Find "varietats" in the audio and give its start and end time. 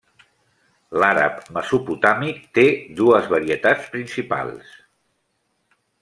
3.37-3.91